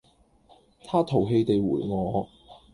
[0.85, 2.27] 他淘氣地回我